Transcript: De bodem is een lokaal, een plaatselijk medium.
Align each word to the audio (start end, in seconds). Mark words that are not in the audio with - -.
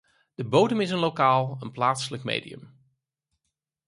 De 0.35 0.43
bodem 0.47 0.79
is 0.81 0.89
een 0.89 0.99
lokaal, 0.99 1.57
een 1.59 1.71
plaatselijk 1.71 2.23
medium. 2.23 2.73